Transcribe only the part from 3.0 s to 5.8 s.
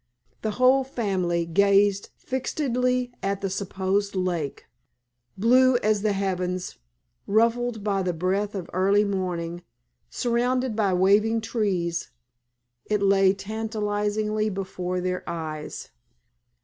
at the supposed "lake." Blue